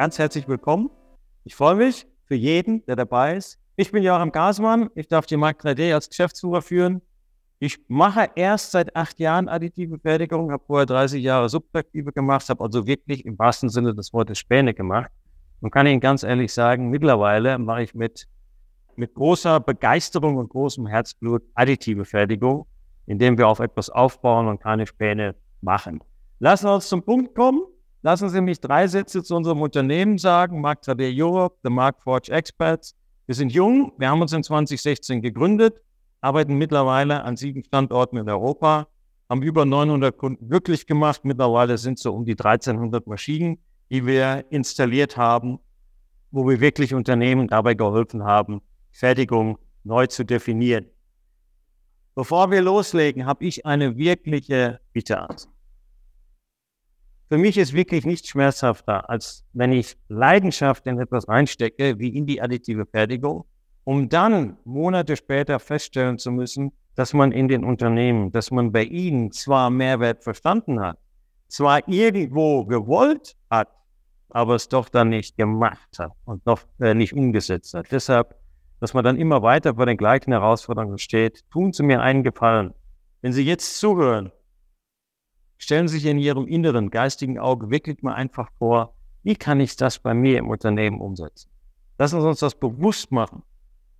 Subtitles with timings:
[0.00, 0.88] ganz herzlich willkommen.
[1.44, 3.58] Ich freue mich für jeden, der dabei ist.
[3.76, 4.88] Ich bin Joachim Gasmann.
[4.94, 7.02] Ich darf die Mark 3D als Geschäftsführer führen.
[7.58, 12.64] Ich mache erst seit acht Jahren additive Fertigung, habe vorher 30 Jahre Subtraktive gemacht, habe
[12.64, 15.10] also wirklich im wahrsten Sinne des Wortes Späne gemacht.
[15.60, 18.26] Und kann Ihnen ganz ehrlich sagen, mittlerweile mache ich mit,
[18.96, 22.64] mit großer Begeisterung und großem Herzblut additive Fertigung,
[23.04, 26.02] indem wir auf etwas aufbauen und keine Späne machen.
[26.38, 27.60] Lassen wir uns zum Punkt kommen.
[28.02, 30.62] Lassen Sie mich drei Sätze zu unserem Unternehmen sagen.
[30.62, 32.94] Mark 3D Europe, The Mark Forge Experts.
[33.26, 35.82] Wir sind jung, wir haben uns in 2016 gegründet,
[36.22, 38.88] arbeiten mittlerweile an sieben Standorten in Europa,
[39.28, 41.24] haben über 900 Kunden glücklich gemacht.
[41.24, 43.58] Mittlerweile sind es so um die 1300 Maschinen,
[43.90, 45.58] die wir installiert haben,
[46.30, 50.86] wo wir wirklich Unternehmen dabei geholfen haben, Fertigung neu zu definieren.
[52.14, 55.59] Bevor wir loslegen, habe ich eine wirkliche Bitte an Sie.
[57.30, 62.26] Für mich ist wirklich nichts schmerzhafter, als wenn ich Leidenschaft in etwas reinstecke, wie in
[62.26, 63.44] die additive Fertigung,
[63.84, 68.82] um dann Monate später feststellen zu müssen, dass man in den Unternehmen, dass man bei
[68.82, 70.98] ihnen zwar Mehrwert verstanden hat,
[71.46, 73.68] zwar irgendwo gewollt hat,
[74.30, 77.86] aber es doch dann nicht gemacht hat und doch äh, nicht umgesetzt hat.
[77.92, 78.34] Deshalb,
[78.80, 82.74] dass man dann immer weiter vor den gleichen Herausforderungen steht, tun Sie mir einen Gefallen.
[83.22, 84.32] Wenn Sie jetzt zuhören
[85.62, 89.76] Stellen Sie sich in Ihrem inneren geistigen Auge wirklich mal einfach vor, wie kann ich
[89.76, 91.50] das bei mir im Unternehmen umsetzen?
[91.98, 93.42] Lassen Sie uns das bewusst machen.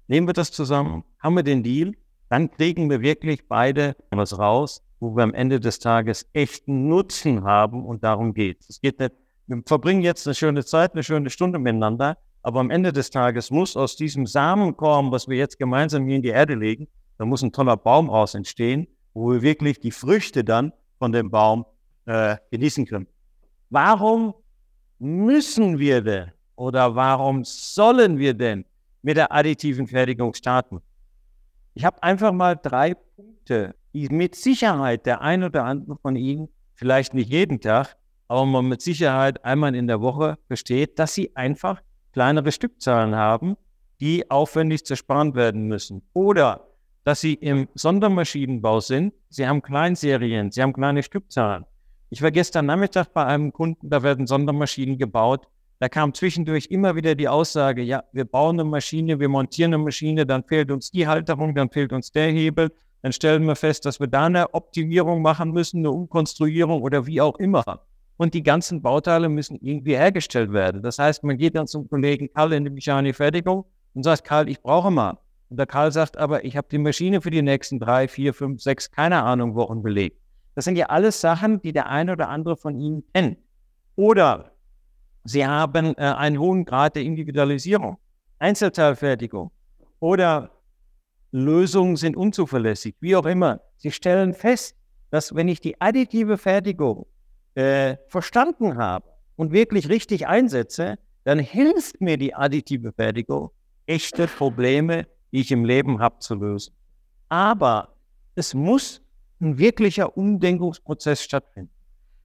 [0.08, 1.92] Nehmen wir das zusammen, haben wir den Deal,
[2.30, 7.44] dann kriegen wir wirklich beide was raus, wo wir am Ende des Tages echten Nutzen
[7.44, 8.80] haben und darum geht es.
[8.80, 9.12] geht nicht,
[9.46, 13.50] wir verbringen jetzt eine schöne Zeit, eine schöne Stunde miteinander, aber am Ende des Tages
[13.50, 16.88] muss aus diesem Samenkorn, was wir jetzt gemeinsam hier in die Erde legen,
[17.18, 21.30] da muss ein toller Baum raus entstehen, wo wir wirklich die Früchte dann von dem
[21.30, 21.66] Baum
[22.04, 23.08] äh, genießen können.
[23.70, 24.34] Warum
[24.98, 28.64] müssen wir denn oder warum sollen wir denn
[29.02, 30.82] mit der additiven Fertigung starten?
[31.74, 36.48] Ich habe einfach mal drei Punkte, die mit Sicherheit der ein oder andere von Ihnen,
[36.74, 37.96] vielleicht nicht jeden Tag,
[38.28, 41.80] aber man mit Sicherheit einmal in der Woche versteht, dass sie einfach
[42.12, 43.56] kleinere Stückzahlen haben,
[44.00, 46.02] die aufwendig zersparen werden müssen.
[46.12, 46.69] Oder
[47.04, 49.14] dass sie im Sondermaschinenbau sind.
[49.28, 51.64] Sie haben Kleinserien, sie haben kleine Stückzahlen.
[52.10, 55.46] Ich war gestern Nachmittag bei einem Kunden, da werden Sondermaschinen gebaut.
[55.78, 59.82] Da kam zwischendurch immer wieder die Aussage, ja, wir bauen eine Maschine, wir montieren eine
[59.82, 62.70] Maschine, dann fehlt uns die Halterung, dann fehlt uns der Hebel.
[63.02, 67.20] Dann stellen wir fest, dass wir da eine Optimierung machen müssen, eine Umkonstruierung oder wie
[67.22, 67.64] auch immer.
[68.18, 70.82] Und die ganzen Bauteile müssen irgendwie hergestellt werden.
[70.82, 74.50] Das heißt, man geht dann zum Kollegen Karl in die Mechanik Fertigung und sagt, Karl,
[74.50, 75.16] ich brauche mal
[75.50, 78.62] und der Karl sagt aber, ich habe die Maschine für die nächsten drei, vier, fünf,
[78.62, 80.16] sechs, keine Ahnung, Wochen belegt.
[80.54, 83.36] Das sind ja alles Sachen, die der eine oder andere von Ihnen kennt.
[83.96, 84.52] Oder
[85.24, 87.98] Sie haben äh, einen hohen Grad der Individualisierung,
[88.38, 89.50] Einzelteilfertigung
[89.98, 90.50] oder
[91.32, 93.60] Lösungen sind unzuverlässig, wie auch immer.
[93.76, 94.76] Sie stellen fest,
[95.10, 97.06] dass wenn ich die additive Fertigung
[97.54, 99.06] äh, verstanden habe
[99.36, 103.50] und wirklich richtig einsetze, dann hilft mir die additive Fertigung,
[103.86, 106.74] echte Probleme die ich im Leben habe, zu lösen.
[107.28, 107.94] Aber
[108.34, 109.02] es muss
[109.40, 111.72] ein wirklicher Umdenkungsprozess stattfinden.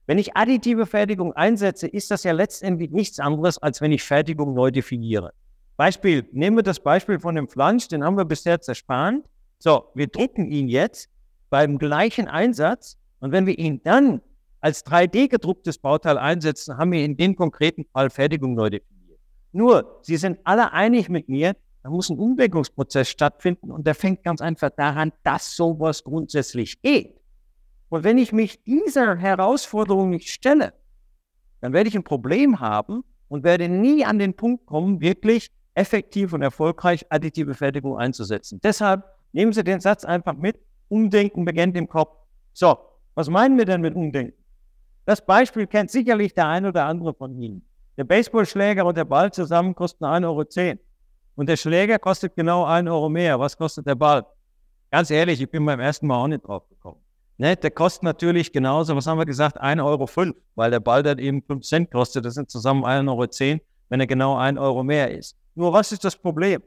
[0.06, 4.54] Wenn ich additive Fertigung einsetze, ist das ja letztendlich nichts anderes, als wenn ich Fertigung
[4.54, 5.32] neu definiere.
[5.76, 9.26] Beispiel, nehmen wir das Beispiel von dem Flansch, den haben wir bisher zerspannt.
[9.58, 11.08] So, wir drucken ihn jetzt
[11.50, 14.20] beim gleichen Einsatz und wenn wir ihn dann
[14.60, 19.20] als 3D gedrucktes Bauteil einsetzen, haben wir in dem konkreten Fall Fertigung neu definiert.
[19.52, 21.56] Nur, Sie sind alle einig mit mir,
[21.86, 27.20] da muss ein Umdenkungsprozess stattfinden und der fängt ganz einfach daran, dass sowas grundsätzlich geht.
[27.90, 30.72] Und wenn ich mich dieser Herausforderung nicht stelle,
[31.60, 36.32] dann werde ich ein Problem haben und werde nie an den Punkt kommen, wirklich effektiv
[36.32, 38.60] und erfolgreich additive Fertigung einzusetzen.
[38.64, 40.58] Deshalb nehmen Sie den Satz einfach mit.
[40.88, 42.18] Umdenken beginnt im Kopf.
[42.52, 42.78] So,
[43.14, 44.42] was meinen wir denn mit Umdenken?
[45.04, 47.64] Das Beispiel kennt sicherlich der ein oder andere von Ihnen.
[47.96, 50.80] Der Baseballschläger und der Ball zusammen kosten 1,10 Euro.
[51.36, 53.38] Und der Schläger kostet genau einen Euro mehr.
[53.38, 54.26] Was kostet der Ball?
[54.90, 57.00] Ganz ehrlich, ich bin beim ersten Mal auch nicht drauf gekommen.
[57.38, 61.18] Ne, der kostet natürlich genauso, was haben wir gesagt, 1,05 Euro, weil der Ball dann
[61.18, 62.24] eben 5 Cent kostet.
[62.24, 63.60] Das sind zusammen 1,10 Euro,
[63.90, 65.36] wenn er genau 1 Euro mehr ist.
[65.54, 66.62] Nur was ist das Problem?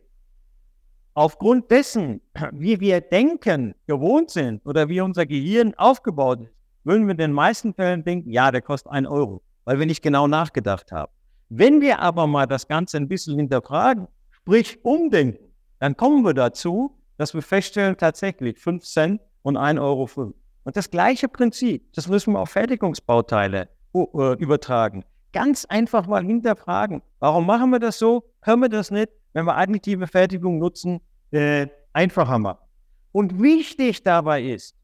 [1.15, 2.21] Aufgrund dessen,
[2.51, 7.33] wie wir denken, gewohnt sind oder wie unser Gehirn aufgebaut ist, würden wir in den
[7.33, 11.11] meisten Fällen denken, ja, der kostet 1 Euro, weil wir nicht genau nachgedacht haben.
[11.49, 14.07] Wenn wir aber mal das Ganze ein bisschen hinterfragen
[14.49, 15.45] sprich umdenken,
[15.77, 20.33] dann kommen wir dazu, dass wir feststellen, tatsächlich 5 Cent und 1,05 Euro.
[20.63, 25.05] Und das gleiche Prinzip, das müssen wir auf Fertigungsbauteile uh, übertragen.
[25.33, 27.03] ganz einfach mal hinterfragen.
[27.19, 28.23] Warum machen wir das so?
[28.41, 30.99] Können wir das nicht, wenn wir additive Fertigung nutzen,
[31.29, 32.65] äh, einfacher machen?
[33.11, 34.75] Und wichtig dabei ist,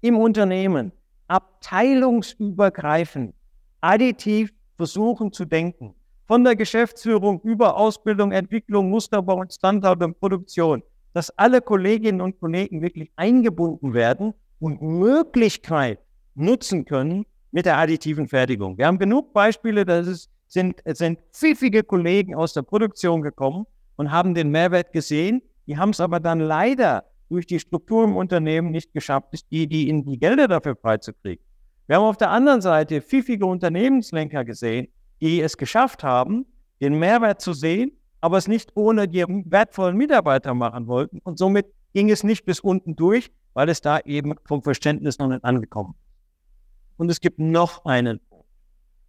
[0.00, 0.90] im Unternehmen
[1.28, 3.36] abteilungsübergreifend
[3.80, 5.94] additiv versuchen zu denken.
[6.26, 10.82] Von der Geschäftsführung über Ausbildung, Entwicklung, Musterbau und Standard und Produktion,
[11.12, 15.98] dass alle Kolleginnen und Kollegen wirklich eingebunden werden und Möglichkeit
[16.34, 18.78] nutzen können mit der additiven Fertigung.
[18.78, 23.66] Wir haben genug Beispiele, dass es sind, es sind pfiffige Kollegen aus der Produktion gekommen
[23.96, 25.42] und haben den Mehrwert gesehen.
[25.66, 29.88] Die haben es aber dann leider durch die Struktur im Unternehmen nicht geschafft, die, die
[29.88, 31.44] in die Gelder dafür freizukriegen.
[31.86, 34.88] Wir haben auf der anderen Seite pfiffige Unternehmenslenker gesehen,
[35.22, 36.44] die es geschafft haben,
[36.80, 41.20] den Mehrwert zu sehen, aber es nicht ohne die wertvollen Mitarbeiter machen wollten.
[41.20, 45.28] Und somit ging es nicht bis unten durch, weil es da eben vom Verständnis noch
[45.28, 46.98] nicht angekommen ist.
[46.98, 48.48] Und es gibt noch einen Punkt.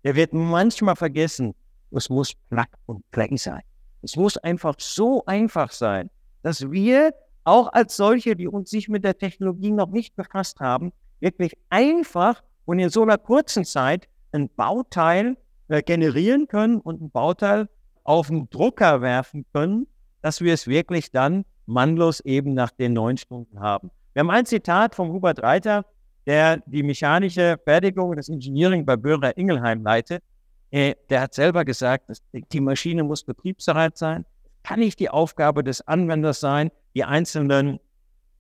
[0.04, 1.56] Der wird manchmal vergessen.
[1.90, 3.62] Es muss Plug und Play sein.
[4.04, 6.10] Es muss einfach so einfach sein,
[6.44, 7.14] dass wir
[7.44, 12.44] auch als solche, die uns sich mit der Technologie noch nicht befasst haben, wirklich einfach
[12.66, 15.38] und in so einer kurzen Zeit ein Bauteil
[15.68, 17.70] äh, generieren können und ein Bauteil
[18.04, 19.88] auf den Drucker werfen können,
[20.22, 23.92] dass wir es wirklich dann mannlos eben nach den neun Stunden haben.
[24.14, 25.86] Wir haben ein Zitat von Hubert Reiter,
[26.26, 30.24] der die mechanische Fertigung das Engineering bei Böhrer Ingelheim leitet.
[30.72, 34.26] Äh, der hat selber gesagt, die Maschine muss betriebsbereit sein.
[34.64, 37.80] Kann nicht die Aufgabe des Anwenders sein, die einzelnen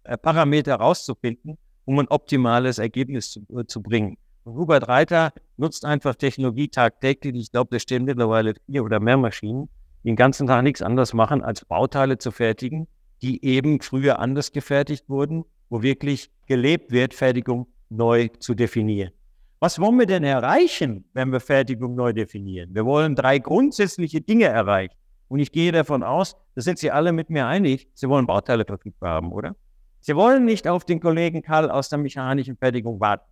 [0.03, 4.17] äh, Parameter rauszufinden, um ein optimales Ergebnis zu, zu bringen.
[4.43, 7.35] Und Hubert Reiter nutzt einfach Technologie tagtäglich.
[7.35, 9.69] Ich glaube, da stehen mittlerweile vier oder mehr Maschinen,
[10.03, 12.87] die den ganzen Tag nichts anderes machen, als Bauteile zu fertigen,
[13.21, 19.11] die eben früher anders gefertigt wurden, wo wirklich gelebt wird, Fertigung neu zu definieren.
[19.59, 22.75] Was wollen wir denn erreichen, wenn wir Fertigung neu definieren?
[22.75, 24.95] Wir wollen drei grundsätzliche Dinge erreichen.
[25.29, 28.65] Und ich gehe davon aus, da sind Sie alle mit mir einig, Sie wollen Bauteile
[28.65, 29.55] verfügbar haben, oder?
[30.01, 33.23] Sie wollen nicht auf den Kollegen Karl aus der mechanischen Fertigung warten.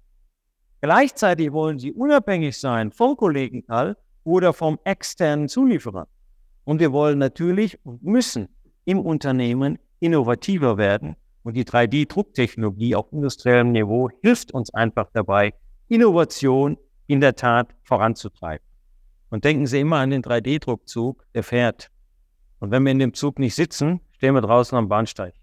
[0.81, 6.07] Gleichzeitig wollen Sie unabhängig sein vom Kollegen Karl oder vom externen Zulieferer.
[6.63, 8.49] Und wir wollen natürlich und müssen
[8.85, 11.15] im Unternehmen innovativer werden.
[11.43, 15.53] Und die 3D-Drucktechnologie auf industriellem Niveau hilft uns einfach dabei,
[15.87, 18.65] Innovation in der Tat voranzutreiben.
[19.29, 21.89] Und denken Sie immer an den 3D-Druckzug, der fährt.
[22.59, 25.33] Und wenn wir in dem Zug nicht sitzen, stehen wir draußen am Bahnsteig.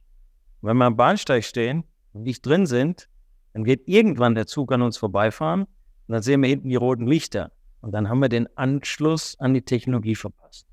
[0.61, 3.09] Und wenn wir am Bahnsteig stehen und nicht drin sind,
[3.59, 7.09] dann wird irgendwann der Zug an uns vorbeifahren und dann sehen wir hinten die roten
[7.09, 7.51] Lichter.
[7.81, 10.67] Und dann haben wir den Anschluss an die Technologie verpasst.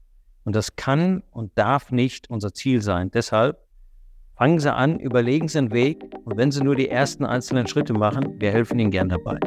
[0.44, 3.10] Und das kann und darf nicht unser Ziel sein.
[3.10, 3.58] Deshalb
[4.36, 7.94] fangen Sie an, überlegen Sie einen Weg und wenn Sie nur die ersten einzelnen Schritte
[7.94, 9.40] machen, wir helfen Ihnen gern dabei.